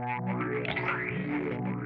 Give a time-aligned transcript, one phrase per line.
[0.00, 1.79] Yeah.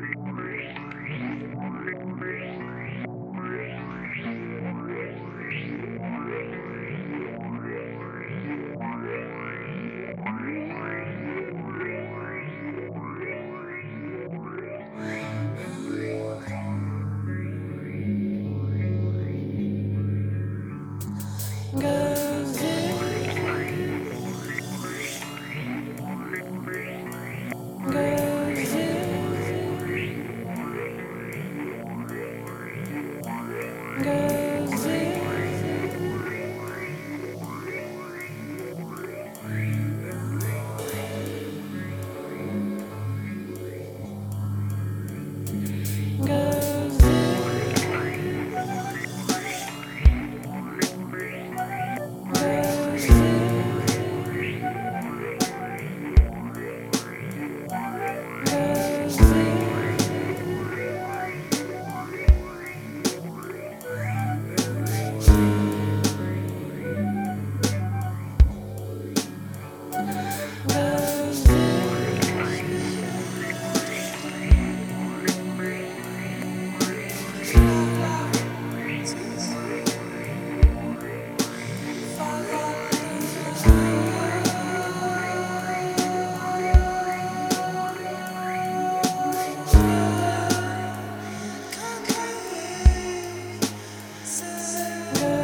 [95.20, 95.43] love.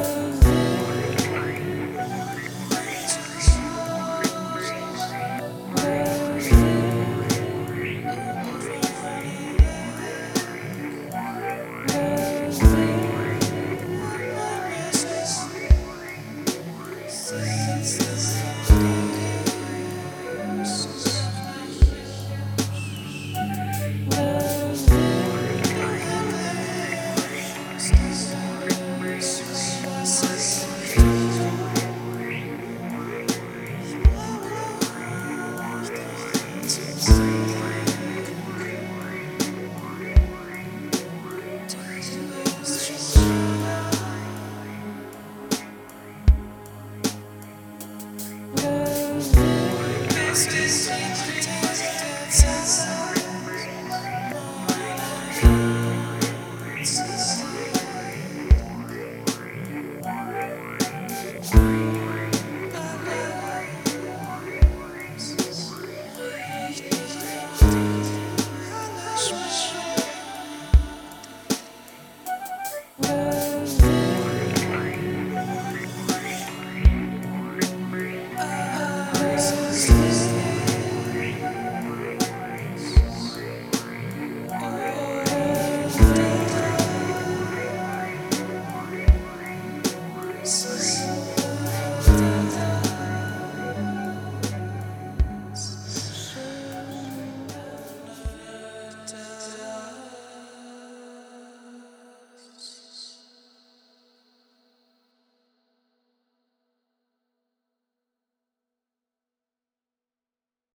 [73.03, 73.50] So